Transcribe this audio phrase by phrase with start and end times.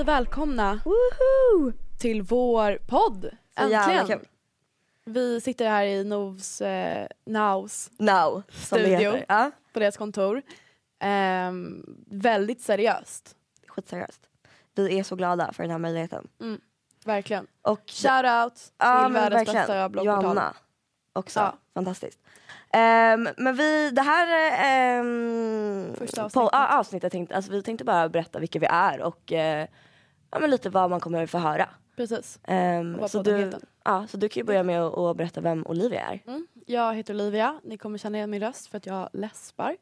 [0.00, 0.80] och välkomna
[1.98, 3.30] till vår podd.
[3.56, 4.06] Äntligen.
[4.06, 4.28] kul.
[5.04, 9.10] Vi sitter här i Novs, eh, Naus Now, som det Studio.
[9.12, 9.24] heter.
[9.28, 10.42] Ja, på deras kontor.
[11.00, 14.20] Ehm, väldigt seriöst, skitseriöst.
[14.74, 16.28] Vi är så glada för den här möjligheten.
[17.04, 17.46] verkligen.
[17.62, 19.66] Och Shout out till ja, men världens verkligen.
[19.66, 20.22] bästa bloggportal.
[20.22, 20.54] Johanna
[21.12, 21.40] också.
[21.40, 21.56] Ja.
[21.74, 22.18] Fantastiskt.
[22.72, 26.52] Ehm, men vi, det här um, Första På, avsnittet.
[26.52, 29.66] ja, avsnittet tänkte, alltså, vi tänkte bara berätta vilka vi är och eh,
[30.30, 31.68] ja, men lite vad man kommer att få höra.
[31.96, 32.38] Precis.
[32.44, 33.52] Ehm, vad så, du,
[33.84, 36.22] ja, så du kan ju börja med att, att berätta vem Olivia är.
[36.26, 36.46] Mm.
[36.66, 37.60] Jag heter Olivia.
[37.64, 39.76] Ni kommer känna igen min röst för att jag läspar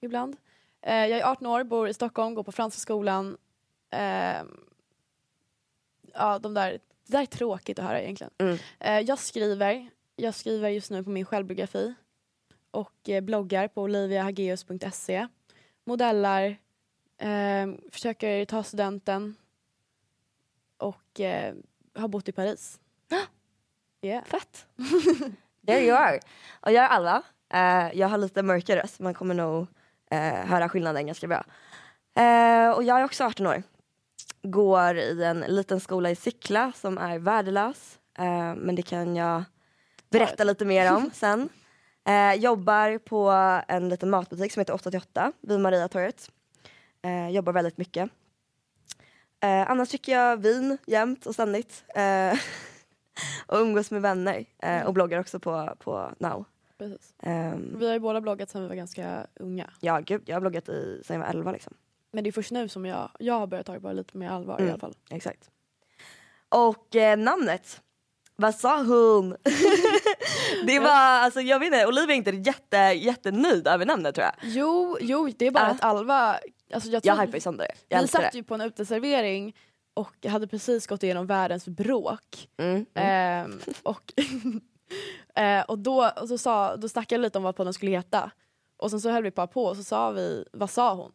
[0.00, 0.36] ibland.
[0.82, 3.36] Eh, jag är 18 år, bor i Stockholm, går på Franska skolan.
[3.90, 4.60] Ehm,
[6.14, 6.70] ja, de där,
[7.06, 8.32] det där är tråkigt att höra egentligen.
[8.38, 8.58] Mm.
[8.80, 9.90] Eh, jag skriver.
[10.16, 11.94] Jag skriver just nu på min självbiografi
[12.70, 15.26] och eh, bloggar på oliviahageus.se.
[15.84, 16.56] Modellar,
[17.18, 19.36] eh, försöker ta studenten
[20.78, 21.54] och eh,
[21.94, 22.80] har bott i Paris.
[24.02, 24.24] Yeah.
[24.24, 24.66] Fett.
[25.66, 26.20] There you are.
[26.60, 27.22] Och jag är Alva.
[27.52, 29.66] Eh, jag har lite mörkare röst, man kommer nog
[30.10, 31.44] eh, höra skillnaden ganska bra.
[32.16, 33.62] Eh, och jag är också 18 år.
[34.42, 37.98] Går i en liten skola i Sickla som är värdelös.
[38.56, 39.44] Men det kan jag
[40.10, 41.48] berätta lite mer om sen.
[42.36, 43.30] Jobbar på
[43.68, 46.30] en liten matbutik som heter 888 vid Mariatorget.
[47.30, 48.10] Jobbar väldigt mycket.
[49.40, 51.84] Eh, annars dricker jag vin jämt och ständigt.
[51.94, 52.38] Eh,
[53.46, 54.44] och umgås med vänner.
[54.62, 56.44] Eh, och bloggar också på, på Now.
[56.78, 57.14] Precis.
[57.22, 59.70] Ehm, Vi har ju båda bloggat sedan vi var ganska unga.
[59.80, 61.74] ja, gud, jag har bloggat i, sen jag var 11 liksom.
[62.12, 64.28] Men det är först nu som jag, jag har börjat ta det bara lite mer
[64.30, 64.70] allvar i Mm.
[64.72, 64.94] alla fall.
[65.10, 65.50] Exakt.
[66.48, 67.80] Och eh, namnet.
[68.36, 69.36] Vad sa hon?
[70.66, 74.34] det var, alltså jag vet inte, Olivia är inte jätte, jättenöjd över namnet tror jag.
[74.42, 75.70] Jo, jo det är bara Ja.
[75.70, 76.36] att Alva,
[76.74, 77.74] alltså jag, Jag hypar ju sönder det.
[77.96, 78.38] Jag vi satt det.
[78.38, 79.56] ju på en uteservering
[79.94, 82.48] och hade precis gått igenom världens bråk.
[82.56, 82.86] Mm.
[82.94, 84.12] Ehm, och
[85.40, 88.30] eh, och då, och så sa, då snackade vi lite om vad podden skulle heta.
[88.76, 91.12] Och sen så höll vi bara på och så sa vi, vad sa hon?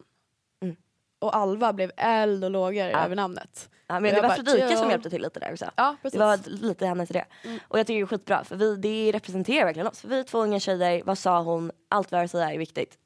[0.63, 0.75] Mm.
[1.19, 3.05] Och Alva blev eld och lågor Ja.
[3.05, 3.69] över namnet.
[3.87, 5.71] Ja, men det jag var Fredrika som hjälpte till lite där också.
[5.75, 6.19] Ja, precis.
[6.19, 7.25] Det var lite hennes idé.
[7.67, 9.99] Och jag tycker det är skitbra för vi, det representerar verkligen oss.
[10.01, 11.71] För vi är två unga tjejer, vad sa hon?
[11.89, 12.97] Allt vi har att säga är viktigt.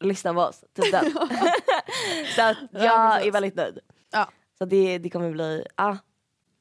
[0.00, 1.04] Lyssna på oss, typ den.
[2.36, 3.78] Så att jag Ja, är väldigt nöjd.
[4.12, 4.28] Ja.
[4.58, 5.98] Så det, det kommer bli, ja.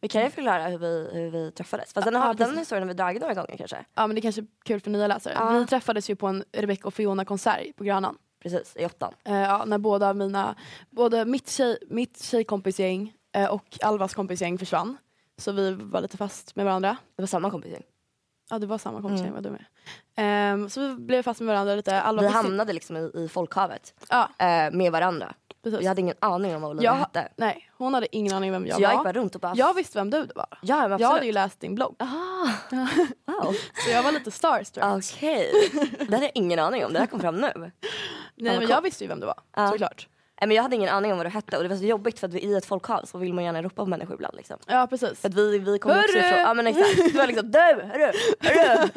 [0.01, 1.93] Vi kan ju förklara hur vi, hur vi träffades.
[1.93, 2.61] Fast den, Ja, har, den precis.
[2.61, 3.85] historien har vi dragit några gånger kanske.
[3.95, 5.33] Ja men det är kanske är kul för nya läsare.
[5.33, 5.49] Ja.
[5.49, 8.17] Vi träffades ju på en Rebecca och Fiona konsert på Grönan.
[8.43, 9.13] Precis, i åttan.
[9.25, 10.55] Eh, ja, när båda mina,
[10.89, 14.97] både mitt, tjej, mitt tjejkompisgäng eh, och Alvas kompisgäng försvann.
[15.37, 16.97] Så vi var lite fast med varandra.
[17.15, 17.83] Det var samma kompisgäng.
[18.49, 19.65] Ja det var samma kompisgäng, vad du med.
[20.17, 22.01] Ehm, så vi blev fast med varandra lite.
[22.01, 25.33] Alva Vi hamnade liksom i, i folkhavet Ja, eh, med varandra.
[25.63, 25.79] precis.
[25.81, 27.31] Vi hade ingen aning om vad Olivia jag, hette.
[27.37, 29.03] nej, hon hade ingen aning vem jag Så jag gick var.
[29.03, 29.53] bara runt och bara...
[29.55, 30.47] Jag visste vem du var.
[30.61, 31.95] ja, men Jag hade ju läst din blogg.
[31.99, 32.05] Ah,
[33.25, 33.53] wow.
[33.85, 34.85] Så jag var lite starstruck.
[34.85, 35.51] Okej,
[36.07, 36.93] det hade jag ingen aning om.
[36.93, 37.51] Det här kom fram nu.
[38.35, 39.67] nej men jag visste ju vem du var, Ja.
[39.71, 40.07] såklart.
[40.41, 42.27] Men jag hade ingen aning om vad du hette och det var så jobbigt för
[42.27, 44.35] att vi i ett folkhav så vill man gärna ropa på människor ibland.
[44.37, 44.57] Liksom.
[44.67, 45.19] Ja precis.
[45.19, 46.39] För att vi, vi kom också ifrån...
[46.39, 46.97] Ja men exakt.
[47.13, 47.81] Det var liksom du, hörru,
[48.41, 48.89] hörru,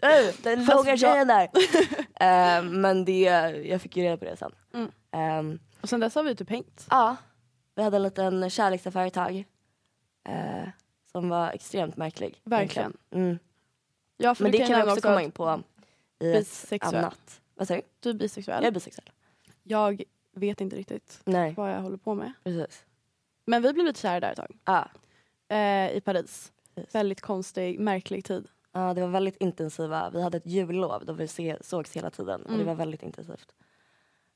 [0.00, 1.48] du, den långa tjejen där.
[2.22, 3.20] Eh, men det,
[3.64, 4.52] jag fick ju reda på det sen.
[4.74, 4.90] Mm.
[5.12, 6.86] Ehm, Och sen dess har vi typ hängt.
[6.90, 7.16] ja,
[7.74, 9.44] vi hade en liten kärleksaffär ett tag.
[10.28, 10.68] eh,
[11.12, 12.40] som var extremt märklig.
[12.44, 12.96] Verkligen.
[13.14, 13.38] Mm.
[14.16, 15.62] Ja, Men det kan vi också komma in på
[16.20, 16.94] i ett Bisexuell.
[16.94, 17.40] annat.
[17.54, 17.86] Vad säger du?
[18.00, 18.62] Du är bisexuell.
[18.62, 19.10] Jag är bisexuell.
[19.62, 20.02] Jag
[20.32, 22.32] vet inte riktigt Nej, vad jag håller på med.
[22.44, 22.84] precis.
[23.44, 24.56] Men vi blev lite kära där ett tag.
[24.64, 24.88] Ja.
[25.56, 26.52] Eh, I Paris.
[26.74, 26.94] Precis.
[26.94, 28.48] Väldigt konstig, märklig tid.
[28.72, 30.10] ja, det var väldigt intensiva.
[30.10, 32.66] Vi hade ett jullov då vi se, sågs hela tiden och det Mm.
[32.66, 33.54] var väldigt intensivt.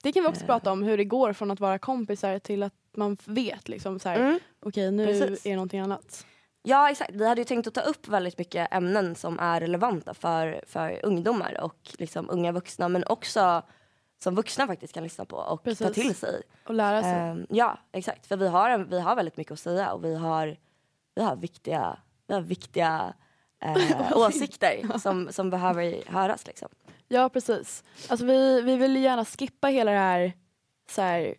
[0.03, 0.47] Det kan vi också Eh.
[0.47, 4.09] prata om, hur det går från att vara kompisar till att man vet liksom så
[4.09, 4.39] här, Mm.
[4.61, 5.47] okej nu Precis.
[5.47, 6.27] är det någonting annat.
[6.63, 10.15] Ja exakt, vi hade ju tänkt att ta upp väldigt mycket ämnen som är relevanta
[10.15, 13.63] för, för ungdomar och liksom unga vuxna men också
[14.19, 15.95] som vuxna faktiskt kan lyssna på och ta Precis.
[15.95, 16.43] till sig.
[16.67, 17.13] Och lära sig.
[17.13, 20.15] Ehm, ja exakt, för vi har, en, vi har väldigt mycket att säga och vi
[20.15, 20.57] har,
[21.15, 23.15] vi har viktiga, vi har viktiga
[23.63, 26.47] eh, åsikter som, som behöver höras.
[26.47, 26.69] Liksom.
[27.09, 27.85] Ja precis.
[28.09, 30.33] Alltså vi, vi vill gärna skippa hela det här,
[30.91, 31.35] så här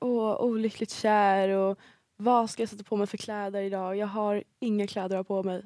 [0.00, 1.78] åh, olyckligt kär och
[2.16, 3.96] vad ska jag sätta på mig för kläder idag?
[3.96, 5.64] Jag har inga kläder att ha på mig.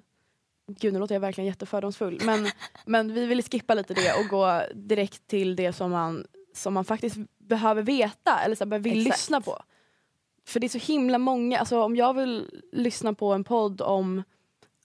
[0.66, 2.20] Gud nu låter jag verkligen jättefördomsfull.
[2.24, 2.46] Men,
[2.86, 6.84] men vi vill skippa lite det och gå direkt till det som man, som man
[6.84, 9.20] faktiskt behöver veta eller så här, vill Exakt.
[9.20, 9.62] lyssna på.
[10.46, 14.22] För det är så himla många, alltså om jag vill lyssna på en podd om,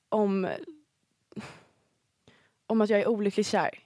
[0.09, 0.47] om,
[2.67, 3.79] om att jag är olyckligt kär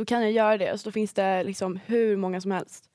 [0.00, 0.78] då kan jag göra det.
[0.78, 2.90] Så då finns det liksom hur många som helst.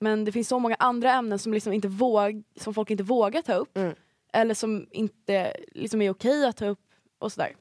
[0.00, 3.42] Men det finns så många andra ämnen som, liksom inte våg, som folk inte vågar
[3.42, 3.76] ta upp.
[3.76, 3.94] Mm.
[4.32, 6.80] Eller som inte liksom är okej att ta upp
[7.18, 7.56] och sådär.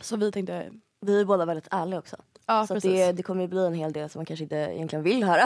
[0.00, 0.70] Så vi tänkte,
[1.00, 2.16] Vi är båda väldigt ärliga också.
[2.46, 5.02] ja så det, det kommer ju bli en hel del som man kanske inte egentligen
[5.02, 5.44] vill höra.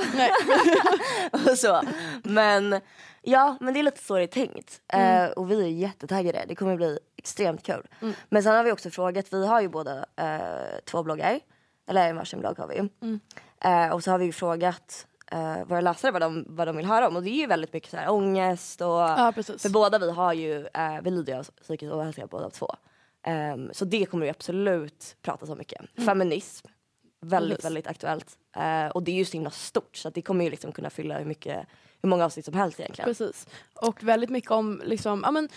[1.50, 1.82] Och så.
[2.24, 2.80] Men
[3.22, 4.80] ja, men det är lite så det är tänkt.
[4.92, 6.44] Eh, och vi är jättetaggade.
[6.48, 7.86] Det kommer bli extremt kul.
[8.00, 8.14] Mm.
[8.28, 11.40] Men sen har vi också frågat, vi har ju båda eh, två bloggar.
[11.88, 12.78] Eller en varsin blogg har vi.
[12.78, 13.20] Mm.
[13.64, 17.08] Eh, och så har vi frågat eh, våra läsare vad de, vad de vill höra
[17.08, 17.16] om.
[17.16, 20.32] Och det är ju väldigt mycket så här ångest och Ja för båda vi har
[20.32, 22.76] ju, eh, vi lider ju av psykisk ohälsa båda två.
[23.26, 25.80] Ehm, så det kommer vi absolut prata så mycket.
[26.06, 26.66] Feminism,
[27.20, 27.48] väldigt Mm.
[27.56, 27.64] Precis.
[27.64, 28.38] väldigt aktuellt.
[28.56, 31.18] Eh, och det är ju så himla stort så det kommer ju liksom kunna fylla
[31.18, 31.66] hur, mycket,
[32.02, 33.08] hur många avsnitt som helst egentligen.
[33.08, 33.46] Precis.
[33.74, 35.48] Och väldigt mycket om, liksom, ja men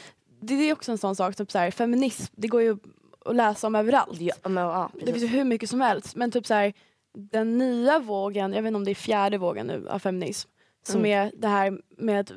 [0.41, 2.77] det är också en sån sak, typ så här, feminism, det går ju
[3.25, 4.21] att läsa om överallt.
[4.21, 6.15] Ja, men, ja, Det finns ju hur mycket som helst.
[6.15, 6.73] Men typ så här,
[7.17, 10.49] den nya vågen, jag vet inte om det är fjärde vågen nu av feminism,
[10.87, 11.11] som Mm.
[11.27, 12.31] är det här med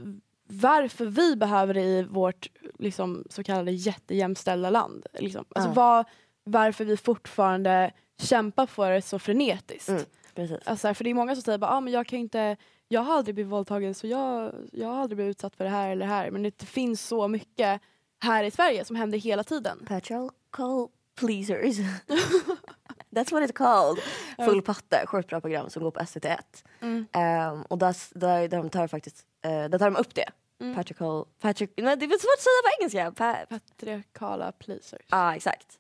[0.46, 5.06] varför vi behöver det i vårt liksom, så kallade jättejämställda land.
[5.19, 5.44] Liksom.
[5.54, 5.75] Alltså Ja.
[5.75, 6.04] vad,
[6.44, 9.88] varför vi fortfarande kämpar för det så frenetiskt.
[9.88, 10.02] Mm,
[10.34, 10.58] precis.
[10.64, 12.56] Alltså, för det är många som säger bara, ah, men jag kan inte
[12.88, 15.90] jag har aldrig blivit våldtagen så jag, jag har aldrig blivit utsatt för det här
[15.90, 16.31] eller det här.
[16.31, 17.81] Men det finns så mycket
[18.22, 19.87] här i Sverige som händer hela tiden.
[19.88, 21.76] Patriarchal pleasers.
[23.10, 23.99] That's what it's called.
[24.37, 26.38] Full patte, sjukt bra program som går på SVT1.
[26.81, 27.06] Mm.
[27.12, 30.31] Ehm, och där, där, där de tar faktiskt, uh, där tar de upp det.
[30.60, 30.75] Mm.
[30.75, 33.12] Patriarchal, Patrick, nej, det är svårt att säga på engelska.
[33.12, 35.06] Pa, Patriarkala pleasers.
[35.10, 35.78] Ja, exakt.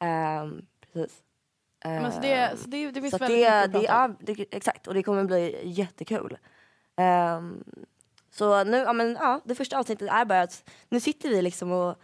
[0.00, 1.22] Ehm, precis.
[1.84, 4.56] Men så det, så det, det finns så väldigt det, mycket att det, ja, det,
[4.56, 6.38] exakt, och det kommer bli jättekul.
[6.96, 7.64] Ehm,
[8.30, 11.72] så nu, ja men ja, det första avsnittet är bara att nu sitter vi liksom
[11.72, 11.96] och,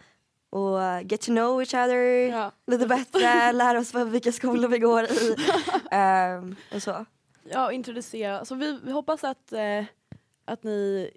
[0.49, 2.51] och uh, get to know each other Ja.
[2.67, 5.35] lite bättre, lär oss vilka skolor vi går i.
[5.91, 7.05] Ehm, och så.
[7.43, 8.45] Ja, och introducera.
[8.45, 9.83] Så vi, vi hoppas att, eh,
[10.49, 11.11] att ni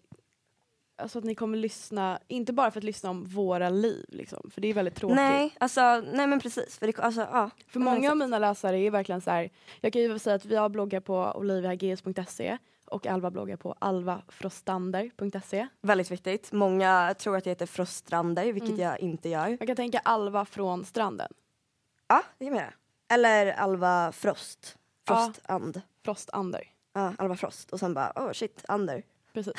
[0.97, 4.61] Alltså att ni kommer lyssna, inte bara för att lyssna om våra liv liksom, för
[4.61, 5.17] det är väldigt tråkigt.
[5.17, 6.79] Nej, alltså, nej men precis.
[6.79, 7.51] För, det, alltså, ja.
[7.67, 9.51] För många av mina läsare är verkligen så här.
[9.81, 15.69] jag kan ju säga att vi har bloggar på oliviageus.se och Alva bloggar på alvafrostander.se.
[15.81, 16.53] Väldigt viktigt.
[16.53, 18.81] Många tror att det heter Frostrander, vilket Mm.
[18.81, 19.57] jag inte gör.
[19.61, 21.33] Jag kan tänka Alva från stranden.
[22.09, 22.75] Ja, det kan man göra.
[23.09, 24.79] Eller Alva Frost.
[25.09, 25.17] Ja.
[25.17, 25.81] Frostand.
[26.05, 26.69] Frostander.
[26.93, 27.71] Ja, Alva Frost.
[27.71, 29.03] Och sen bara, oh shit, Ander.
[29.33, 29.53] Precis.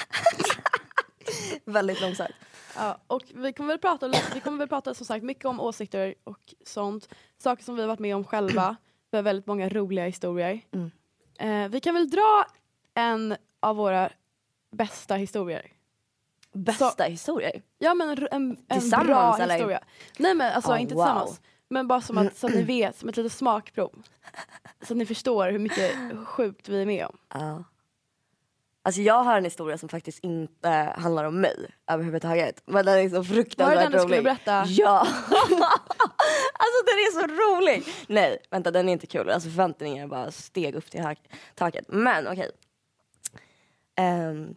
[1.66, 2.32] Väldigt långsamt.
[2.76, 6.16] Ja, och vi kommer, väl prata, vi kommer väl prata som sagt mycket om åsikter
[6.24, 7.10] och sånt.
[7.38, 8.76] Saker som vi har varit med om själva.
[9.12, 10.62] Vi har väldigt många roliga historier.
[10.72, 10.92] Mm.
[11.40, 12.46] Eh, vi kan väl dra
[12.94, 14.10] en av våra
[14.72, 15.72] bästa historier.
[16.54, 17.62] Bästa historier.
[17.78, 19.54] Ja men en, en, bra eller?
[19.54, 19.80] historia.
[20.18, 21.04] Nej men alltså Oh, inte wow.
[21.04, 21.42] tillsammans.
[21.70, 24.04] Men bara som att, så att ni vet, som ett litet smakprov.
[24.82, 25.92] Så att ni förstår hur mycket
[26.26, 27.18] sjukt vi är med om.
[27.34, 27.64] Ja.
[28.86, 32.64] Alltså jag har en historia som faktiskt inte handlar om mig överhuvudtaget.
[32.66, 34.24] Men den är så Var det fruktansvärt den du skulle rolig.
[34.24, 34.66] berätta?
[34.68, 35.00] Ja!
[35.00, 37.84] alltså den är så rolig!
[38.08, 39.30] Nej, vänta den är inte kul.
[39.30, 41.16] Alltså förväntningarna bara steg upp till
[41.56, 41.86] taket.
[41.88, 42.52] Men okej.
[43.96, 44.56] Ehm,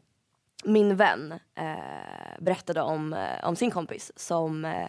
[0.64, 4.88] min vän eh, berättade om, eh, om sin kompis som eh,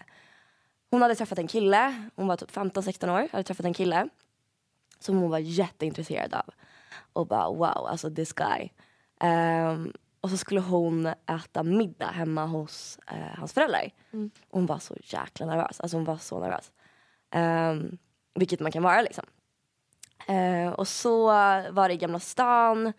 [0.91, 4.09] hon hade träffat en kille, hon var typ 15-16 år, hade träffat en kille
[4.99, 6.53] som hon var jätteintresserad av.
[7.13, 8.69] Och bara wow, alltså this guy.
[9.19, 13.91] Ehm, och så skulle hon äta middag hemma hos eh, hans föräldrar.
[14.49, 16.71] Och hon var så jäkla nervös, alltså hon var så nervös.
[17.31, 17.97] Ehm,
[18.35, 19.25] vilket man kan vara liksom.
[20.27, 21.25] Eh, och så
[21.71, 22.93] var det i Gamla stan,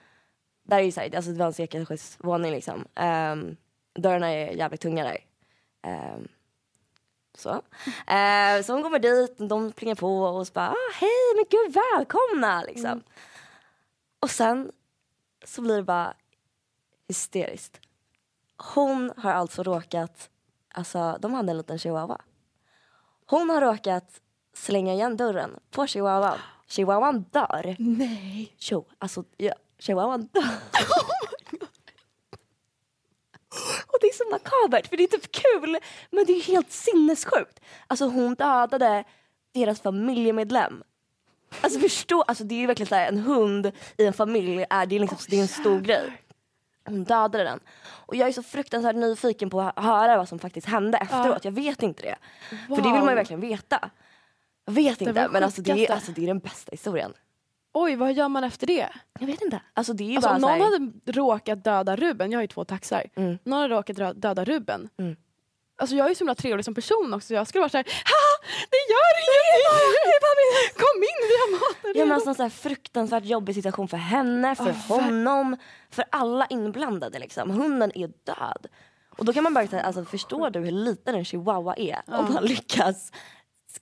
[0.63, 2.85] Där är ju såhär, alltså det var en cirkelskyddsvåning liksom.
[2.95, 3.57] Um,
[3.95, 5.19] dörrarna är jävligt tunga där.
[5.87, 6.29] Um,
[7.35, 7.51] så.
[7.51, 11.75] Uh, så hon kommer dit, de plingar på och så bara ah, hej men gud
[11.75, 12.91] välkomna liksom.
[12.91, 13.03] Mm.
[14.21, 14.73] Och sen
[15.45, 16.14] så blir det bara
[17.09, 17.80] hysteriskt.
[18.75, 20.30] Hon har alltså råkat,
[20.75, 22.21] alltså de hade en liten chihuahua.
[23.26, 24.21] Hon har råkat
[24.54, 26.38] slänga igen dörren på chihuahuan.
[26.66, 27.76] Chihuahuan dör.
[27.78, 28.54] Nej.
[28.59, 30.42] Jo, alltså ja, chihuahuan dör.
[33.87, 35.78] Och det är så makabert för det är typ kul
[36.11, 37.61] men det är helt sinnessjukt.
[37.87, 39.04] Alltså hon dödade
[39.52, 40.83] deras familjemedlem.
[41.61, 44.87] Alltså förstå, alltså det är ju verkligen så här, en hund i en familj är,
[44.87, 46.23] det är, liksom, det är en stor grej.
[46.85, 47.61] Hon dödade den.
[48.07, 51.26] Och jag är så fruktansvärt nyfiken på att höra vad som faktiskt hände efteråt.
[51.26, 51.40] Ja.
[51.43, 52.17] Jag vet inte det.
[52.69, 52.76] Wow.
[52.76, 53.90] För det vill man ju verkligen veta.
[54.64, 57.12] Jag vet inte men alltså det, är, alltså det är den bästa historien.
[57.73, 58.88] Oj, vad gör man efter det?
[59.21, 59.61] Jag vet inte.
[59.75, 60.59] Alltså, det är alltså, om någon här...
[60.61, 63.05] hade råkat döda Ruben, jag har ju två taxar.
[63.14, 63.38] Mm.
[63.45, 64.88] Någon hade råkat döda Ruben.
[64.99, 65.17] Mm.
[65.79, 67.35] Alltså jag är så himla trevlig som person också.
[67.35, 70.75] Jag skulle vara såhär, haha det gör ingenting!
[70.85, 73.97] Kom in, vi har mat Ja men alltså en sån här fruktansvärt jobbig situation för
[73.97, 75.57] henne, för oh, honom,
[75.91, 77.51] för alla inblandade liksom.
[77.51, 78.67] Hunden är död.
[79.19, 82.03] Och då kan man bara säga, alltså förstår du hur liten en chihuahua är?
[82.07, 83.13] Om man lyckas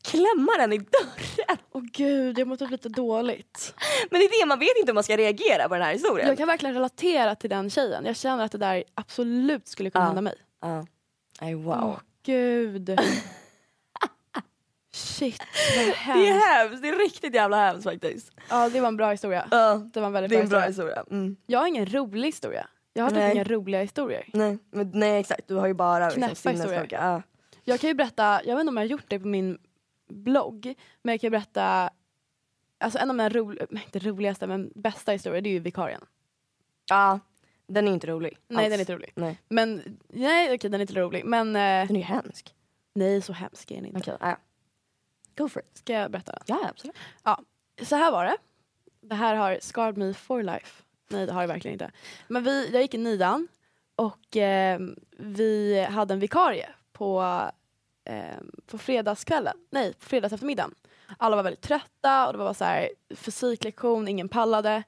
[0.03, 1.59] klämma den i dörren.
[1.73, 3.75] Åh oh, gud, jag mår typ lite dåligt.
[4.11, 6.29] Men det är det, man vet inte hur man ska reagera på den här historien.
[6.29, 8.05] Jag kan verkligen relatera till den tjejen.
[8.05, 10.35] Jag känner att det där absolut skulle kunna uh, hända mig.
[10.65, 10.83] Uh.
[11.41, 11.83] Ay, wow.
[11.83, 12.99] Åh gud.
[14.93, 15.43] Shit
[15.77, 16.23] vad hemskt.
[16.23, 18.31] Det är hemskt, det är riktigt jävla hemskt faktiskt.
[18.51, 19.45] Ja det var en bra historia.
[19.45, 21.05] Uh, det var en väldigt det är en bra historia.
[21.11, 21.37] Mm.
[21.47, 22.69] Jag har ingen rolig historia.
[22.93, 24.29] Jag har typ inga roliga historier.
[24.33, 27.17] Nej, men, nej exakt, du har ju bara liksom, Knäppa liksom, historier.
[27.17, 27.23] Uh.
[27.65, 29.59] Jag kan ju berätta, jag vet inte om jag har gjort det på min
[30.09, 31.91] blogg, men jag kan berätta
[32.79, 36.01] Alltså en av mina ro, inte roligaste men bästa historier det är ju vikarien.
[36.89, 37.21] Ja,
[37.67, 38.39] den är inte rolig.
[38.49, 38.71] Nej alls.
[38.71, 39.13] den är inte rolig.
[39.15, 39.41] Nej.
[39.49, 41.49] Men, nej okej den är inte rolig men...
[41.49, 42.55] Eh, den är ju hemsk.
[42.95, 43.99] Nej så hemsk är den inte.
[43.99, 44.37] Okej, okay, ja.
[45.37, 45.79] Go for it.
[45.79, 46.39] Ska jag berätta?
[46.47, 46.97] Ja absolut.
[47.23, 47.43] Ja,
[47.83, 48.37] så här var det.
[49.01, 50.83] Det här har scarred me for life.
[51.09, 51.91] Nej det har det verkligen inte.
[52.29, 53.49] Men vi, jag gick i nian
[53.97, 54.81] och eh,
[55.19, 57.41] vi hade en vikarie på
[58.05, 60.75] eh, på fredagskvällen, nej på fredags eftermiddagen.
[61.19, 64.83] Alla var väldigt trötta och det var så här fysiklektion, ingen pallade.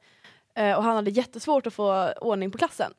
[0.58, 2.92] Eh, och han hade jättesvårt att få ordning på klassen.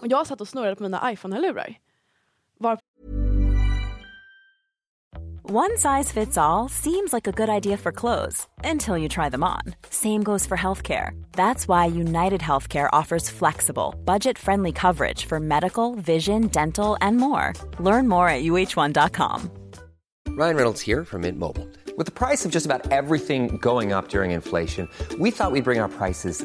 [0.00, 1.74] Och jag satt och snurrade på mina iPhone-hörlurar.
[2.58, 2.78] Var
[5.42, 9.42] One size fits all seems like a good idea for clothes until you try them
[9.42, 9.74] on.
[9.90, 11.10] Same goes for healthcare.
[11.32, 17.52] That's why United Healthcare offers flexible, budget-friendly coverage for medical, vision, dental and more.
[17.80, 19.50] Learn more at uh1.com.
[20.28, 21.66] Ryan Reynolds here from Mint Mobile.
[21.96, 24.88] With the price of just about everything going up during inflation,
[25.18, 26.44] we thought we'd bring our prices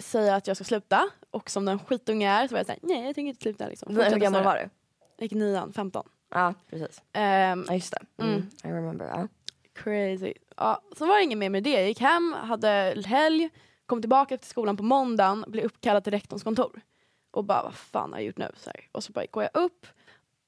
[0.00, 3.06] säger att jag ska sluta och som den skitunge är så var jag såhär, nej
[3.06, 3.96] jag tänker inte sluta liksom.
[3.96, 4.60] Hur gammal var du?
[5.16, 6.08] Jag gick nian, 15.
[6.30, 6.98] Ja precis.
[6.98, 8.22] Um, ja just det.
[8.24, 8.34] Mm.
[8.34, 8.50] Mm.
[8.64, 9.06] I remember.
[9.06, 9.28] Ja.
[9.74, 10.34] Crazy.
[10.56, 11.70] Ja, så var det inget mer med det.
[11.70, 13.50] Jag gick hem, hade helg,
[13.86, 16.80] kom tillbaka till skolan på måndagen, blev uppkallad till rektorns kontor.
[17.30, 18.50] Och bara, vad fan har jag gjort nu?
[18.56, 18.88] Så här.
[18.92, 19.86] Och så bara går jag upp.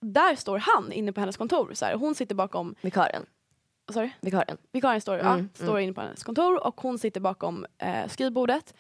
[0.01, 1.71] Där står han inne på hennes kontor.
[1.75, 1.95] Så här.
[1.95, 2.75] Hon sitter bakom...
[2.81, 3.27] Vikarien.
[3.93, 4.11] Sorry?
[4.21, 4.57] Vikarien.
[4.73, 5.83] Vikarien står, mm, ja, står mm.
[5.83, 8.75] inne på hennes kontor och hon sitter bakom eh, skrivbordet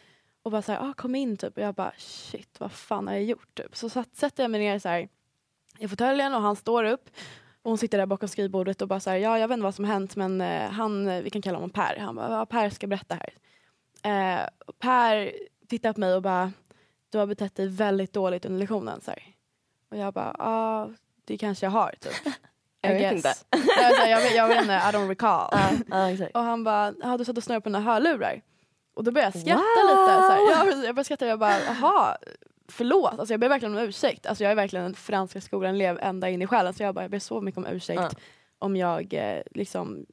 [0.46, 1.56] och bara såhär, ah, kom in typ.
[1.56, 3.54] Och jag bara shit, vad fan har jag gjort?
[3.54, 3.76] Typ.
[3.76, 5.08] Så satt, sätter jag mig ner så här,
[5.78, 7.10] i fåtöljen och han står upp.
[7.62, 9.84] Och hon sitter där bakom skrivbordet och bara såhär, ja jag vet inte vad som
[9.84, 11.96] har hänt men eh, han, vi kan kalla honom Per.
[11.96, 13.34] Han bara, ja, Per ska berätta här.
[14.02, 14.48] Eh,
[14.78, 15.32] per
[15.68, 16.52] tittar på mig och bara,
[17.10, 19.00] du har betett dig väldigt dåligt under lektionen.
[19.00, 19.22] Så här.
[19.90, 20.90] Och jag bara, ja
[21.24, 22.34] det kanske jag har typ.
[22.80, 23.34] jag vet inte.
[23.76, 25.50] jag, jag, vet, jag vet inte, I don't recall.
[25.92, 26.40] Uh, uh, exactly.
[26.40, 28.42] Och han bara, ja du satt och snurrade på dina hörlurar.
[28.96, 29.90] Och då började jag skratta What?
[29.90, 30.22] lite.
[30.22, 30.50] Så här.
[30.50, 32.16] Jag, jag började skratta och jag bara, jaha,
[32.68, 34.26] förlåt, alltså jag ber verkligen om ursäkt.
[34.26, 36.74] Alltså jag är verkligen en franska skolan-elev ända in i själen.
[36.74, 38.10] Så jag bara, jag ber så mycket om ursäkt Ja.
[38.58, 40.06] om jag eh, liksom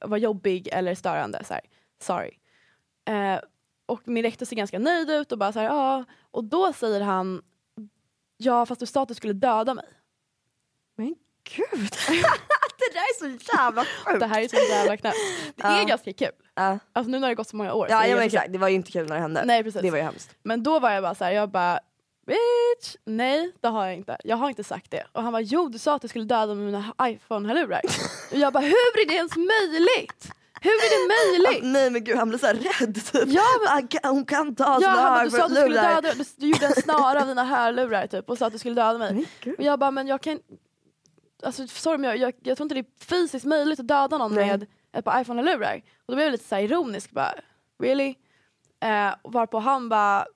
[0.00, 1.44] var jobbig eller störande.
[1.44, 1.62] Så här.
[2.02, 2.30] Sorry.
[3.08, 3.40] Eh,
[3.86, 6.04] och min rektor ser ganska nöjd ut och bara så här, ja.
[6.30, 7.42] Och då säger han,
[8.36, 9.86] ja fast du sa att du skulle döda mig.
[10.96, 11.06] Men
[11.56, 11.90] gud.
[12.78, 14.20] det där är så jävla sjukt.
[14.20, 15.16] Det här är så jävla knäppt.
[15.56, 15.84] Det är Ja.
[15.84, 16.32] ganska kul.
[16.58, 17.86] Ja, Alltså nu när det gått så många år.
[17.86, 18.52] så ja, det ja men exakt.
[18.52, 19.42] Det var ju inte kul när det hände.
[19.44, 19.82] Nej, precis.
[19.82, 20.30] Det var ju hemskt.
[20.42, 21.80] Men då var jag bara så här, jag bara
[22.26, 24.16] bitch, nej det har jag inte.
[24.24, 25.04] Jag har inte sagt det.
[25.12, 27.80] Och han var jo du sa att du skulle döda med mina iPhone-hörlurar.
[28.32, 28.70] och jag bara hur
[29.02, 30.30] är det ens möjligt?
[30.60, 31.14] Hur är det
[31.48, 31.64] möjligt?
[31.72, 33.24] Nej men gud han blev så här rädd typ.
[33.26, 35.68] Ja, men- Han kan- Hon kan ta Ja, bara, här du sa att du skulle
[35.68, 36.02] lurar.
[36.02, 38.74] döda, du, du gjorde en snara av dina hörlurar typ och sa att du skulle
[38.74, 39.24] döda mig.
[39.58, 40.38] Och jag bara, men jag kan
[41.42, 44.34] Alltså sorry men jag, jag, jag tror inte det är fysiskt möjligt att döda någon
[44.34, 44.46] Nej.
[44.46, 45.76] med ett par iPhone-hörlurar.
[45.76, 47.34] Och då blev jag lite så ironisk bara,
[47.78, 48.14] really?
[48.80, 50.26] Eh, varpå han bara,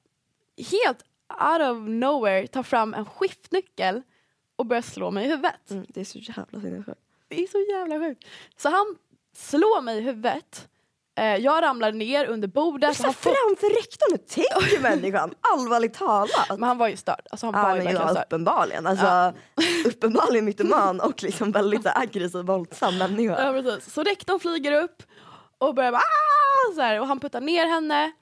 [0.56, 4.02] helt out of nowhere, tar fram en skiftnyckel
[4.56, 5.70] och börjar slå mig i huvudet.
[5.70, 7.00] Mm, det är så jävla sinnessjukt.
[7.28, 8.24] Det är så jävla sjukt.
[8.56, 8.96] Så han
[9.32, 10.68] slår mig i huvudet,
[11.40, 13.02] jag ramlar ner under bordet.
[13.02, 15.34] Han får, framför rektorn, hur tänker människan?
[15.52, 16.48] Allvarligt talat.
[16.48, 17.26] men han var ju störd.
[17.30, 18.24] Alltså han Ja var ju verkligen ja, störd.
[18.26, 18.86] uppenbarligen.
[18.86, 19.32] Alltså,
[19.88, 23.44] uppenbarligen mytoman och liksom väldigt aggressiv våldsam människa.
[23.46, 23.94] Ja, precis.
[23.94, 25.02] Så rektorn flyger upp
[25.58, 28.12] och börjar bara "Ah!" så här, och han puttar ner henne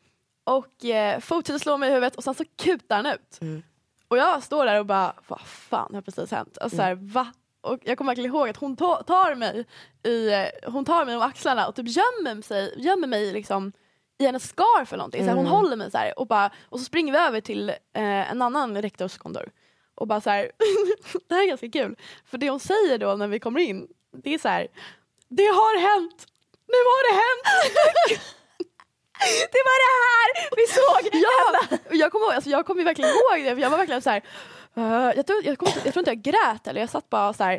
[0.45, 3.39] och eh, fortsätter slå mig i huvudet och sen så kutar han ut.
[3.41, 3.63] Mm.
[4.09, 6.59] Och jag står där och bara, vad fan har precis hänt?
[6.61, 7.09] Alltså, så här, Mm.
[7.09, 7.33] va?
[7.61, 9.65] Och jag kommer verkligen ihåg att hon ta- tar mig
[10.03, 13.73] i, eh, hon tar mig om axlarna och typ gömmer sig, gömmer mig liksom
[14.19, 15.21] i hennes scarf eller någonting.
[15.21, 15.57] Så här, hon Mm.
[15.59, 18.83] håller mig så här och, bara, och så springer vi över till eh, en annan
[18.83, 19.51] rektorskontor.
[19.95, 20.51] Och bara så här,
[21.29, 21.97] det här är ganska kul.
[22.25, 23.89] För det hon säger då när vi kommer in,
[24.23, 24.67] det är så här,
[25.29, 26.27] det har hänt!
[26.67, 28.25] Nu har det hänt!
[29.53, 31.23] Det var det här vi såg!
[31.23, 31.79] Ja!
[31.91, 34.23] Och jag kommer alltså jag kommer verkligen ihåg det för jag var verkligen så här.
[34.81, 37.45] Eh, jag, tror, jag, inte- jag tror inte jag grät eller jag satt bara så
[37.45, 37.55] här.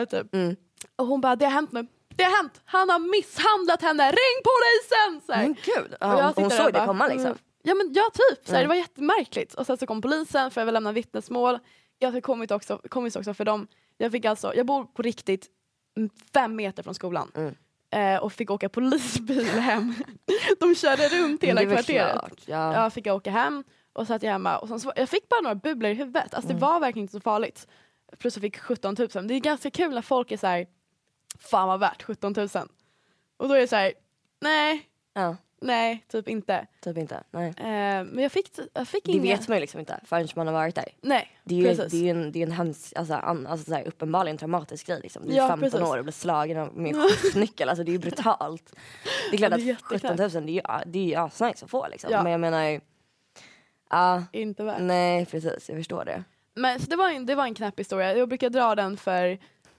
[0.00, 0.34] eh, typ.
[0.34, 0.56] Mm.
[0.96, 1.86] Och hon bara, det har hänt nu.
[2.16, 2.60] Det har hänt!
[2.64, 5.20] Han har misshandlat henne, ring polisen!
[5.26, 5.42] Så här.
[5.42, 7.26] Men gud, hon där såg och det bara, komma liksom.
[7.26, 7.38] mm.
[7.62, 8.62] Ja men ja typ, så här, Mm.
[8.62, 9.54] det var jättemärkligt.
[9.54, 11.58] Och sen så kom polisen för jag ville lämna vittnesmål.
[11.98, 13.66] Jag fick kommit också, kommit också för dem.
[13.98, 15.46] Jag fick alltså, jag bor på riktigt
[15.96, 17.30] mm, fem meter från skolan.
[17.34, 17.54] Mm.
[18.14, 19.94] Eh, och fick åka polisbil hem.
[20.60, 22.12] De körde runt hela kvarteret.
[22.12, 22.74] klart, Ja.
[22.82, 25.54] Jag fick åka hem och satt jag hemma och sen så, jag fick bara några
[25.54, 26.34] bubblor i huvudet.
[26.34, 26.60] Alltså Mm.
[26.60, 27.66] det var verkligen inte så farligt.
[28.18, 29.26] Plus jag fick 17 000.
[29.28, 30.66] Det är ganska kul när folk är så här,
[31.38, 32.48] fan vad värt 17 000.
[33.36, 33.92] Och då är det så här,
[34.40, 36.66] nej, ja, nej, typ inte.
[36.80, 37.22] typ inte.
[37.30, 37.48] Nej.
[37.48, 39.22] Eh, men jag fick, jag fick Det inga...
[39.22, 40.88] vet man ju liksom inte förrän man har varit där.
[41.00, 41.92] Nej, Det är ju, precis.
[41.92, 44.86] det är ju en, det är en hemsk, alltså, an, alltså så här, uppenbarligen traumatisk
[44.86, 45.22] grej liksom.
[45.26, 45.88] Du är Ja, 15 precis.
[45.88, 48.72] år och blir slagen med en skiftnyckel, alltså det är ju brutalt.
[49.30, 50.34] Det är klart det att 17 jätteknäppt.
[50.34, 52.10] 000 det är ju det är ju asnice att få liksom.
[52.12, 52.22] Ja.
[52.22, 52.80] Men jag menar,
[53.92, 54.76] ja, Inte värt.
[54.80, 56.24] nej precis jag förstår det.
[56.54, 58.16] Men så det var, en, det var en knäpp historia.
[58.16, 59.38] Jag brukar dra den för...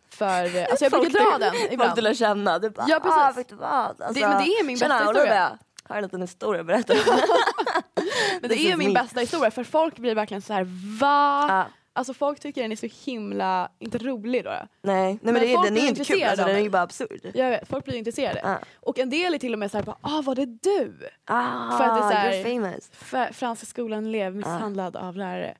[0.09, 0.25] för
[0.71, 1.95] alltså jag brukar Folk dra du- den Folk ibland.
[1.95, 3.17] du lär känna, du bara Ja, precis.
[3.17, 3.69] ah, vet du vad.
[4.01, 5.57] Alltså, Det- men det är min tjena, bästa historia.
[5.89, 6.93] Har en liten historia att berätta.
[8.41, 9.01] Men det This är min me.
[9.01, 10.63] bästa historia för folk blir verkligen så här
[10.99, 11.45] va?
[11.49, 11.65] Ja.
[11.95, 14.49] Alltså folk tycker den är så himla, inte rolig då.
[14.49, 16.81] nej, nej men, Men det, den är ju inte kul, alltså, den är ju bara
[16.81, 17.31] absurd.
[17.33, 18.39] Jag vet, folk blir intresserade.
[18.43, 18.59] Ja.
[18.75, 20.93] Och en del är till och med så här, bara, ah var det du?
[21.25, 23.35] Ah, För att det är så här- you're famous.
[23.37, 25.57] Franska skolan elev misshandlad av lärare.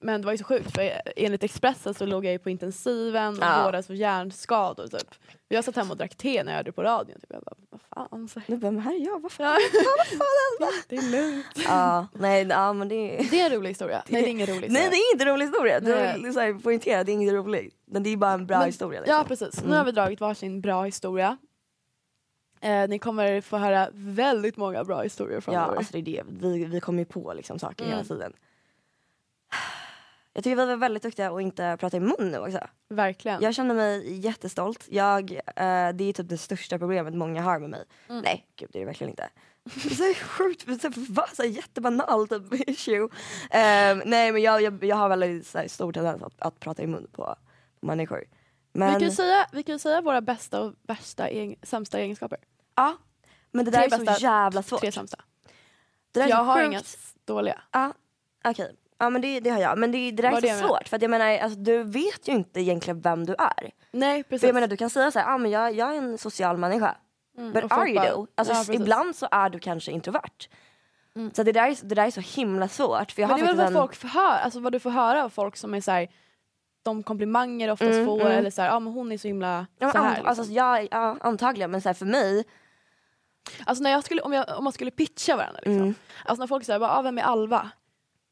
[0.00, 0.06] Ja.
[0.06, 3.38] Men det var ju så sjukt för enligt Expressen så låg jag ju på intensiven
[3.38, 3.62] och Ja.
[3.64, 5.14] vårdades för hjärnskador typ.
[5.48, 7.20] Jag satt hemma och drack te när jag hörde på radion.
[7.20, 7.30] Typ.
[7.30, 7.80] Jag bara, vad
[8.10, 8.28] fan.
[8.28, 8.46] Så här.
[8.48, 9.56] Nu bara, men här är jag, vad fan.
[10.60, 10.68] Ja.
[10.88, 11.46] det är lugnt.
[11.68, 13.30] Ja, nej, ja men det är...
[13.30, 14.02] Det är en rolig historia.
[14.08, 14.80] Nej det är ingen rolig historia.
[14.80, 15.80] Nej det är inte en rolig historia.
[15.80, 16.22] Du Nej.
[16.22, 17.74] vill så här poängtera, det är inte roligt.
[17.86, 19.00] Men det är bara en bra Men- historia.
[19.00, 19.16] Liksom.
[19.16, 21.36] Ja precis, nu har vi dragit varsin bra historia.
[22.60, 25.76] Eh, ni kommer få höra väldigt många bra historier Ja, framöver.
[25.76, 26.22] alltså det är det.
[26.28, 27.96] Vi, vi kommer ju på liksom saker Mm.
[27.96, 28.32] hela tiden.
[30.38, 32.60] Jag tycker vi var väldigt duktiga att inte prata i mun nu också.
[32.88, 33.42] Verkligen.
[33.42, 34.86] Jag känner mig jättestolt.
[34.90, 37.84] Jag, eh, det är typ det största problemet många har med mig.
[38.08, 38.22] Mm.
[38.22, 39.28] Nej, gud det är det verkligen inte.
[39.64, 43.08] Är så här sjukt, så här, va, så här jättebanalt typ, issue.
[43.50, 46.82] Ehm, nej men jag, jag, jag har väldigt så här, stor tendens att, att prata
[46.82, 47.36] i mun på,
[47.80, 48.24] på människor.
[48.72, 52.38] vi, Men, kan ju säga, vi kan säga våra bästa och värsta egen, sämsta egenskaper.
[52.74, 52.96] ja,
[53.50, 54.80] men det där Tre är så bästa, jävla svårt.
[54.80, 55.18] Tre sämsta.
[56.12, 56.66] Det där är jag så har sjukt.
[56.66, 56.82] inga
[57.24, 57.62] dåliga.
[57.72, 57.92] Ja,
[58.44, 58.76] okej.
[58.98, 59.78] Ja men det, det har jag.
[59.78, 61.82] Men det, det där Vad är så jag svårt för att jag menar alltså, du
[61.82, 63.70] vet ju inte egentligen vem du är.
[63.92, 64.40] Nej precis.
[64.40, 66.56] För jag menar du kan säga så här, ah, men jag, jag är en social
[66.56, 66.96] människa.
[67.38, 68.26] Mm, But are you though?
[68.34, 68.64] Alltså, Ja.
[68.64, 68.82] Mm.
[68.82, 70.48] ibland så är du kanske introvert.
[71.32, 73.12] Så det där, är, det där är så himla svårt.
[73.12, 74.80] För jag Men har det är väl vad en, folk får höra, alltså vad du
[74.80, 76.08] får höra av folk som är så här,
[76.82, 78.32] de komplimanger oftast Mm, får mm.
[78.32, 80.04] eller så här, ja men hon är så himla ja, så här.
[80.04, 80.28] an, liksom.
[80.28, 82.44] alltså, ja, ja, antagligen men så här, för mig,
[83.64, 85.82] Alltså när jag skulle, om, jag, om man skulle pitcha varandra liksom.
[85.82, 85.94] Mm.
[86.24, 87.70] Alltså när folk säger ah, vem är Alva?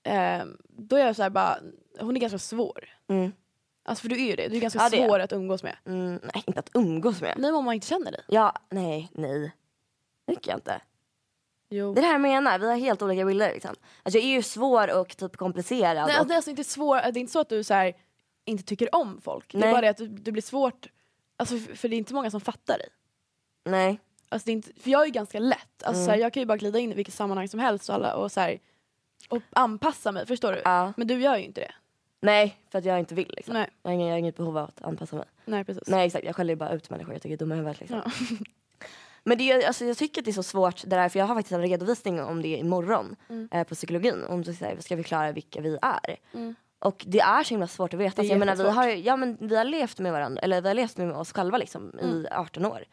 [0.06, 1.58] Eh, då är jag så här bara,
[2.00, 2.88] hon är ganska svår.
[3.08, 3.32] Mm.
[3.84, 5.62] Alltså för du är ju det, du är ganska Ja, det är svår att umgås
[5.62, 5.76] med.
[5.84, 7.34] Mm, nej, inte att umgås med.
[7.38, 8.20] Nej men om man inte känner dig.
[8.28, 9.52] Ja, nej, nej.
[10.26, 10.80] Det tycker jag inte.
[11.68, 11.94] Jo.
[11.94, 13.74] Det är det här jag menar, vi har helt olika bilder liksom.
[14.02, 15.94] Alltså jag är ju svår och typ komplicerad.
[15.94, 17.74] Nej, och, alltså, det är alltså inte svår, det är inte så att du så
[17.74, 17.94] här,
[18.44, 19.52] inte tycker om folk.
[19.52, 19.68] Det Nej.
[19.68, 20.86] är bara det att du, det blir svårt,
[21.36, 22.88] alltså, för för det är inte många som fattar dig.
[23.64, 24.00] nej.
[24.28, 26.04] Alltså, det är inte, för jag är ju ganska lätt, alltså, Mm.
[26.06, 28.14] så här, jag kan ju bara glida in i vilket sammanhang som helst och, alla,
[28.16, 28.58] och, så här,
[29.28, 30.62] och anpassa mig, förstår du?
[30.64, 30.92] Ja.
[30.96, 31.72] Men du gör ju inte det.
[32.20, 33.54] Nej, för att jag inte vill liksom.
[33.54, 33.70] Nej.
[33.82, 35.24] Jag, har ingen, jag har inget behov av att anpassa mig.
[35.44, 35.82] Nej precis.
[35.86, 38.02] Nej exakt, jag skäller bara ut människor jag tycker är dumma i huvudet liksom.
[38.04, 38.10] Ja.
[39.24, 41.26] Men det är, alltså, jag tycker att det är så svårt det där, för jag
[41.26, 43.48] har faktiskt en redovisning om det imorgon Mm.
[43.52, 44.24] eh, på psykologin.
[44.24, 46.16] Om så, här, ska vi klara vilka vi är.
[46.78, 48.22] Och det är så himla svårt att veta.
[48.22, 48.26] Mm.
[48.26, 50.60] Det är Så jag menar, vi, har, ja, men vi har levt med varandra, eller
[50.60, 52.16] vi har levt med oss själva liksom, Mm.
[52.16, 52.84] i 18 år.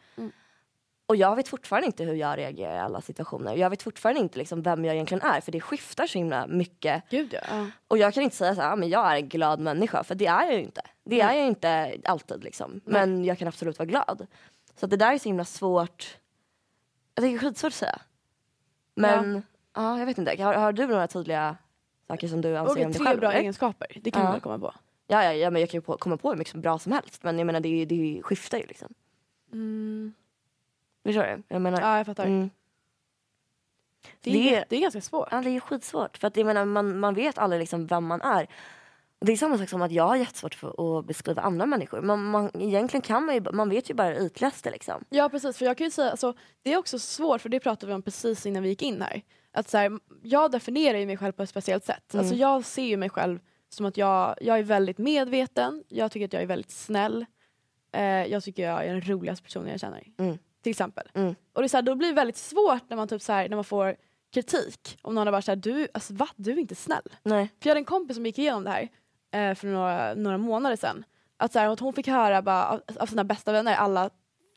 [1.06, 3.56] Och jag vet fortfarande inte hur jag reagerar i alla situationer.
[3.56, 7.02] Jag vet fortfarande inte liksom, vem jag egentligen är för det skiftar så himla mycket.
[7.10, 7.40] Gud ja.
[7.50, 7.66] ja.
[7.88, 10.14] Och jag kan inte säga så här, ah, men jag är en glad människa för
[10.14, 10.80] det är jag ju inte.
[11.04, 12.80] Det är jag ju inte alltid liksom.
[12.84, 14.26] Men jag kan absolut vara glad.
[14.76, 16.18] Så att det där är så himla svårt.
[17.14, 18.00] Jag tycker det är skitsvårt att säga.
[18.94, 19.42] Men
[19.74, 19.98] ja.
[19.98, 20.42] jag vet inte.
[20.42, 21.56] Har, har du några tydliga
[22.08, 23.20] saker som du anser Okej, om dig tre själv?
[23.20, 23.40] bra eller?
[23.40, 24.30] egenskaper, det kan Ja.
[24.30, 24.74] man komma på.
[25.06, 27.22] Ja, ja, ja, men jag kan ju på, komma på hur mycket bra som helst.
[27.22, 28.94] Men jag menar det, det skiftar ju liksom.
[31.04, 31.42] Förstår du?
[31.48, 32.24] Jag menar, Ja jag fattar.
[32.26, 32.50] mm,
[34.20, 35.28] Det, är, Det- det är ganska svårt.
[35.30, 36.16] ja, det är ju skitsvårt.
[36.18, 38.46] För att jag menar man, man vet aldrig liksom vem man är.
[39.18, 42.00] Och det är samma sak som att jag har jättesvårt för att beskriva andra människor.
[42.02, 45.04] Man, man, egentligen kan man ju, man vet ju bara det ytligaste liksom.
[45.08, 47.86] Ja precis, för jag kan ju säga, alltså, det är också svårt för det pratade
[47.86, 49.22] vi om precis innan vi gick in här.
[49.52, 52.14] Att så här, jag definierar ju mig själv på ett speciellt sätt.
[52.14, 53.38] Alltså, jag ser ju mig själv
[53.68, 57.26] som att jag, jag är väldigt medveten, jag tycker att jag är väldigt snäll.
[57.92, 60.04] Eh, jag tycker jag är den roligaste personen jag känner.
[60.18, 60.38] Mm.
[60.64, 61.08] Till exempel.
[61.14, 61.34] Mm.
[61.52, 63.48] Och det är så här, då blir det väldigt svårt när man, typ så här,
[63.48, 63.96] när man får
[64.34, 64.98] kritik.
[65.02, 66.28] Om någon har varit såhär, du, alltså, va?
[66.36, 67.02] du är inte snäll.
[67.22, 67.48] Nej.
[67.60, 68.88] För jag hade en kompis som gick igenom det här
[69.32, 71.04] eh, för några, några månader sedan.
[71.36, 74.10] Att, så här, att hon fick höra bara, av, av sina bästa vänner, alla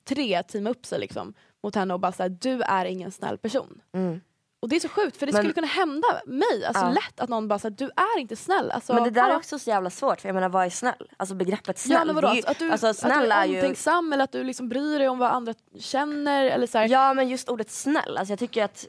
[0.06, 3.82] tre teama upp sig liksom, mot henne och bara såhär, du är ingen snäll person.
[3.94, 4.22] Mm.
[4.68, 6.90] Och det är så sjukt för det Men- skulle kunna hända mig, alltså Ja.
[6.90, 8.72] lätt att någon bara säger du är inte snäll.
[8.72, 9.38] Alltså, Men det där är hallå.
[9.38, 11.10] också så jävla svårt för jag menar vad är snäll?
[11.18, 11.98] Alltså begreppet snäll.
[12.00, 13.56] Ja men vadå, är ju- att, du, alltså, att du snäll är är ju...
[13.56, 17.14] omtänksam eller att du liksom bryr dig om vad andra känner eller så här, Ja
[17.14, 18.88] men just ordet snäll, alltså jag tycker att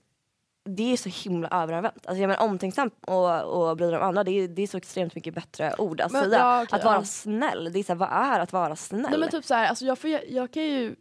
[0.64, 2.06] det är så himla överanvänt.
[2.06, 4.76] Alltså jag menar omtänksam och, och bry dig om andra, det är, det är så
[4.76, 6.38] extremt mycket bättre ord att Men, säga.
[6.38, 7.04] ja, okej, att vara ja.
[7.04, 9.06] snäll, det är så här, vad är att vara snäll?
[9.10, 10.96] Nej men typ så här, alltså jag, får, ju- jag kan ju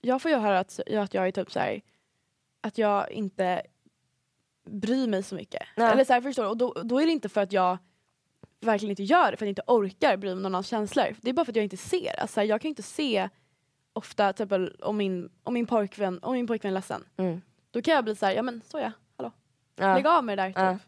[0.00, 1.80] Jag får ju höra att, att jag är typ så här,
[2.62, 3.62] att jag inte
[4.64, 5.62] bryr mig så mycket.
[5.76, 5.92] Nej.
[5.92, 6.48] Eller så här, förstår du?
[6.48, 7.78] Och då, då är det inte för att jag
[8.60, 11.16] verkligen inte gör det, för att jag inte orkar bry mig om någon annans känslor.
[11.20, 12.20] Det är bara för att jag inte ser.
[12.20, 13.28] Alltså, jag kan inte se
[13.92, 17.04] ofta typ, om, min, om, min pojkvän, om min pojkvän är ledsen.
[17.16, 17.40] Mm.
[17.70, 19.32] Då kan jag bli så här, ja men så ja, hallå.
[19.76, 19.94] Ja.
[19.94, 20.56] Lägg av med det där typ.
[20.56, 20.78] Ja.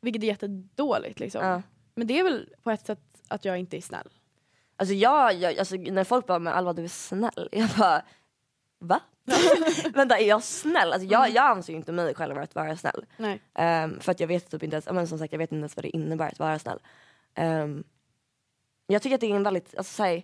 [0.00, 1.44] Vilket är jättedåligt liksom.
[1.44, 1.62] Ja.
[1.94, 4.08] Men det är väl på ett sätt att jag inte är snäll.
[4.76, 8.02] Alltså jag, jag alltså, när folk bara men Alva du är snäll, jag bara
[8.78, 9.00] va?
[9.94, 10.92] Vänta är jag snäll?
[10.92, 13.04] Alltså, jag, jag anser ju inte mig själv att vara snäll.
[13.16, 13.40] Nej.
[13.54, 15.76] Ehm, för att jag vet typ inte ens, men som sagt jag vet inte ens
[15.76, 16.78] vad det innebär att vara snäll.
[17.34, 17.84] Ehm,
[18.86, 20.22] jag tycker att det är en väldigt, alltså, så här,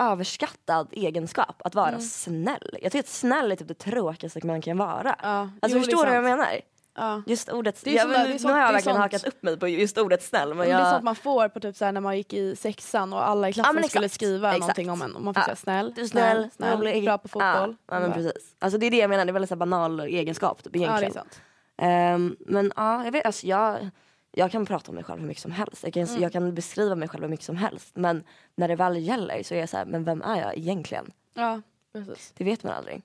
[0.00, 2.00] överskattad egenskap att vara Mm.
[2.00, 2.78] snäll.
[2.82, 5.16] Jag tycker att snäll är typ det tråkigaste man kan vara.
[5.22, 6.60] Ja, Alltså jo, förstår du vad jag menar?
[6.94, 7.22] Ja.
[7.26, 9.42] Just ordet, Det är jag, sånt nu, det är nu har jag verkligen hakat upp
[9.42, 10.48] mig på just ordet snäll.
[10.48, 12.56] Men Men jag, Det är sånt man får på typ såhär när man gick i
[12.56, 14.60] sexan och alla i klassen men skulle skriva exakt.
[14.60, 15.16] någonting om en.
[15.16, 15.44] Och man fick Ja.
[15.46, 17.04] säga snäll, du är snäll, snäll, rolig.
[17.04, 17.76] bra på fotboll.
[17.88, 18.54] Ja, ja men precis.
[18.58, 20.84] Alltså det är det jag menar, det är väldigt så banal egenskap typ, Ja det
[20.86, 21.12] är egentligen.
[21.12, 21.40] sant.
[21.78, 23.88] Ehm, men ja, jag vet, alltså jag,
[24.32, 25.84] jag kan prata om mig själv hur mycket som helst.
[25.84, 26.22] Jag kan, Mm.
[26.22, 27.90] jag kan beskriva mig själv hur mycket som helst.
[27.96, 28.24] Men
[28.56, 31.12] när det väl gäller så är jag så här, men vem är jag egentligen?
[31.34, 31.60] Ja
[31.92, 32.32] precis.
[32.36, 33.02] Det vet man aldrig.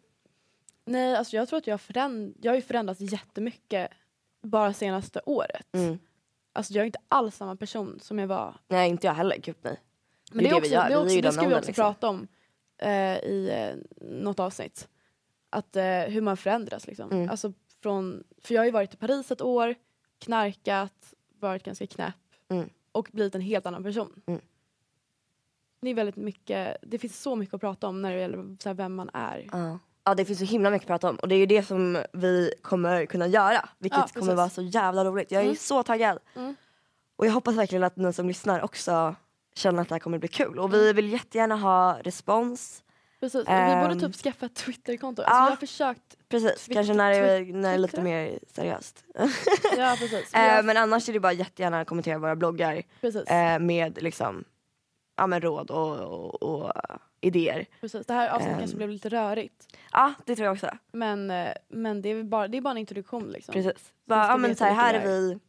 [0.88, 3.92] Nej alltså jag tror att jag, föränd- jag har förändrats jättemycket
[4.42, 5.68] bara senaste året.
[5.74, 6.00] Mm.
[6.54, 8.56] Alltså jag är inte alls samma person som jag var.
[8.68, 9.80] Nej inte jag heller, gud nej.
[10.32, 11.42] Men Det det, är är det också, det, är vi är också, ju det ska
[11.48, 11.74] vi också liksom.
[11.84, 12.28] prata om
[12.78, 13.76] eh, i eh,
[14.12, 14.88] något avsnitt.
[15.50, 17.12] Att eh, hur man förändras liksom.
[17.12, 17.30] Mm.
[17.30, 19.76] Alltså från, för jag har ju varit i Paris ett år,
[20.20, 22.14] knarkat, varit ganska knäpp
[22.50, 22.70] Mm.
[22.92, 24.22] och blivit en helt annan person.
[24.26, 24.42] Mm.
[25.82, 28.70] Det är väldigt mycket, det finns så mycket att prata om när det gäller så
[28.70, 29.48] här, vem man är.
[29.52, 29.80] Ja.
[30.08, 32.04] Ja det finns så himla mycket att prata om och det är ju det som
[32.14, 33.70] vi kommer kunna göra.
[33.80, 35.32] Vilket Ja, kommer vara så jävla roligt.
[35.32, 35.56] Jag är Mm.
[35.56, 36.20] så taggad.
[36.36, 36.56] Mm.
[37.18, 39.16] Och jag hoppas verkligen att ni som lyssnar också
[39.56, 40.60] känner att det här kommer bli kul.
[40.60, 42.84] Och vi vill jättegärna ha respons.
[43.20, 43.44] Precis.
[43.48, 43.80] Ehm.
[43.80, 45.22] vi borde typ skaffa ett Twitterkonto.
[45.22, 45.44] Alltså, Ja.
[45.44, 46.16] jag har försökt.
[46.30, 49.04] Precis, Twitter- kanske när det, Twitter- när det är lite mer seriöst.
[49.78, 50.30] Ja precis.
[50.34, 52.84] Jag, men annars är det bara jättegärna kommentera våra bloggar
[53.28, 54.44] eh, med liksom,
[55.18, 56.72] ja, men råd och, och, och
[57.22, 57.66] idéer.
[57.82, 58.08] precis.
[58.08, 58.60] Det här avsnittet ehm.
[58.60, 59.78] kanske blev lite rörigt.
[59.92, 60.78] Ja, det tror jag också.
[60.92, 63.54] Men, eh, men det, är bara, det är bara en introduktion liksom.
[63.54, 63.94] Precis.
[64.06, 65.40] Bara, ja, men, så här, här är vi,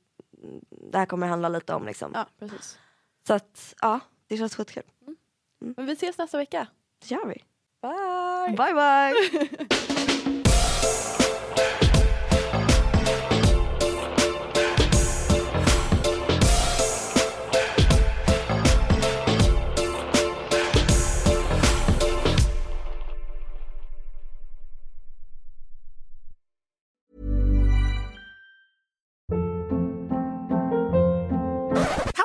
[0.70, 1.86] det här kommer handla lite om.
[1.86, 2.10] Liksom.
[2.14, 2.78] Ja, precis.
[3.26, 4.82] Så att ja, det känns skitkul.
[5.58, 6.66] Men vi ses nästa vecka.
[6.98, 7.42] Det gör vi.
[7.82, 8.56] Bye!
[8.56, 9.78] Bye bye!